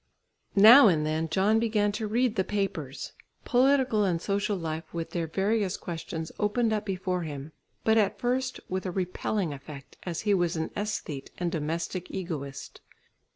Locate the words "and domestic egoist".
11.37-12.81